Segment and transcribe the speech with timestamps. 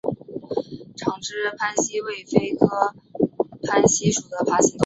[0.97, 2.95] 长肢攀蜥为飞蜥科
[3.67, 4.79] 攀蜥属的爬行动物。